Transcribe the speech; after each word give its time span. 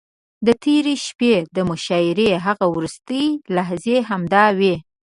د 0.45 0.47
تېرې 0.63 0.95
شپې 1.05 1.33
د 1.55 1.57
مشاعرې 1.69 2.29
هغه 2.45 2.65
وروستۍ 2.75 3.25
لحظې 3.55 3.97
همداوې. 4.09 4.75